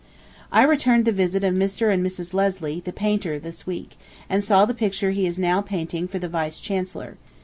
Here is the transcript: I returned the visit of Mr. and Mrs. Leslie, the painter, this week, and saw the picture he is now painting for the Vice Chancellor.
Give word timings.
I 0.51 0.63
returned 0.63 1.05
the 1.05 1.11
visit 1.11 1.43
of 1.43 1.53
Mr. 1.53 1.93
and 1.93 2.03
Mrs. 2.03 2.33
Leslie, 2.33 2.79
the 2.83 2.91
painter, 2.91 3.37
this 3.37 3.67
week, 3.67 3.99
and 4.31 4.43
saw 4.43 4.65
the 4.65 4.73
picture 4.73 5.11
he 5.11 5.27
is 5.27 5.37
now 5.37 5.61
painting 5.61 6.07
for 6.07 6.17
the 6.17 6.27
Vice 6.27 6.59
Chancellor. 6.59 7.17